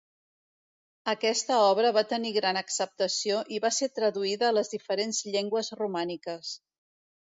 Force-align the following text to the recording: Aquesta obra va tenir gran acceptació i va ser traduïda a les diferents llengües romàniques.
Aquesta 1.13 1.57
obra 1.65 1.91
va 1.99 2.05
tenir 2.15 2.33
gran 2.39 2.61
acceptació 2.63 3.45
i 3.59 3.63
va 3.69 3.73
ser 3.81 3.93
traduïda 4.01 4.51
a 4.53 4.59
les 4.61 4.77
diferents 4.77 5.25
llengües 5.33 5.75
romàniques. 5.87 6.61